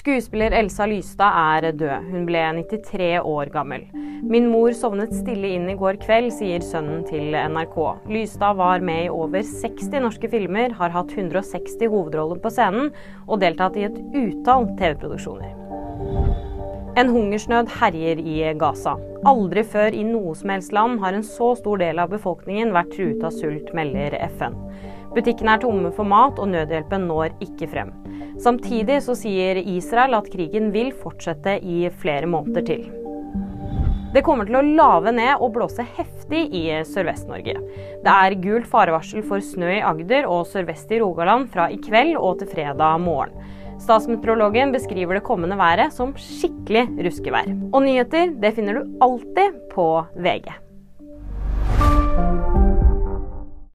Skuespiller 0.00 0.54
Elsa 0.56 0.86
Lystad 0.88 1.34
er 1.60 1.74
død. 1.76 2.06
Hun 2.08 2.22
ble 2.24 2.40
93 2.56 3.18
år 3.20 3.50
gammel. 3.52 3.82
Min 4.24 4.46
mor 4.48 4.72
sovnet 4.72 5.12
stille 5.12 5.50
inn 5.52 5.66
i 5.68 5.74
går 5.76 5.98
kveld, 6.00 6.30
sier 6.32 6.64
sønnen 6.64 7.02
til 7.04 7.36
NRK. 7.36 7.76
Lystad 8.08 8.56
var 8.56 8.80
med 8.80 9.02
i 9.04 9.10
over 9.12 9.44
60 9.44 9.90
norske 10.00 10.30
filmer, 10.32 10.72
har 10.78 10.94
hatt 10.94 11.12
160 11.12 11.84
hovedroller 11.92 12.40
på 12.40 12.52
scenen 12.54 12.88
og 13.26 13.42
deltatt 13.42 13.76
i 13.76 13.84
et 13.90 13.98
utall 14.16 14.70
TV-produksjoner. 14.80 15.52
En 16.96 17.12
hungersnød 17.12 17.68
herjer 17.82 18.24
i 18.24 18.38
Gaza. 18.58 18.96
Aldri 19.28 19.66
før 19.68 19.92
i 19.92 20.06
noe 20.06 20.32
som 20.38 20.54
helst 20.54 20.72
land 20.72 21.04
har 21.04 21.12
en 21.12 21.26
så 21.26 21.52
stor 21.60 21.84
del 21.84 22.00
av 22.00 22.08
befolkningen 22.14 22.72
vært 22.72 22.96
truet 22.96 23.20
av 23.20 23.36
sult, 23.36 23.68
melder 23.76 24.16
FN. 24.30 24.56
Butikkene 25.12 25.58
er 25.58 25.62
tomme 25.66 25.92
for 25.92 26.08
mat, 26.08 26.40
og 26.40 26.54
nødhjelpen 26.54 27.04
når 27.10 27.36
ikke 27.44 27.68
frem. 27.68 27.92
Samtidig 28.40 29.02
så 29.04 29.12
sier 29.18 29.60
Israel 29.60 30.16
at 30.16 30.30
krigen 30.32 30.70
vil 30.72 30.94
fortsette 30.96 31.58
i 31.60 31.82
flere 32.00 32.28
måneder 32.30 32.64
til. 32.64 32.86
Det 34.10 34.24
kommer 34.26 34.48
til 34.48 34.56
å 34.58 34.64
lave 34.64 35.12
ned 35.14 35.38
og 35.38 35.52
blåse 35.54 35.84
heftig 35.98 36.48
i 36.56 36.64
Sørvest-Norge. 36.88 37.54
Det 38.02 38.14
er 38.14 38.38
gult 38.42 38.66
farevarsel 38.70 39.22
for 39.28 39.44
snø 39.44 39.68
i 39.76 39.84
Agder 39.86 40.26
og 40.26 40.48
sørvest 40.50 40.90
i 40.90 40.98
Rogaland 41.02 41.46
fra 41.52 41.68
i 41.70 41.78
kveld 41.84 42.16
og 42.18 42.40
til 42.40 42.50
fredag 42.50 43.04
morgen. 43.04 43.36
Statsmeteorologen 43.80 44.74
beskriver 44.74 45.16
det 45.16 45.24
kommende 45.28 45.56
været 45.60 45.94
som 45.94 46.16
skikkelig 46.18 46.88
ruskevær. 47.06 47.54
Og 47.70 47.84
nyheter 47.86 48.34
det 48.40 48.56
finner 48.56 48.80
du 48.80 48.98
alltid 49.04 49.62
på 49.72 49.86
VG. 50.18 50.50